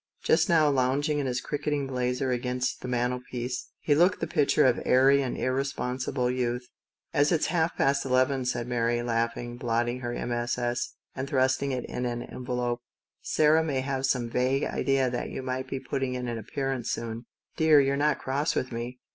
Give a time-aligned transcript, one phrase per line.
[0.23, 4.81] Just now, lounging in his cricketing blazer against the mantelpiece, Jimmie looked the picture of
[4.83, 6.65] airy and irresponsible youth.
[7.13, 12.07] "As it's half past eleven," said Mary, laughing, blotting her MSS., and thrusting it in
[12.07, 12.81] an envelope,
[13.21, 17.27] "Sarah may have some vague idea that you might be putting in an appearance soon.""
[17.57, 18.97] Dear, you're not cross with me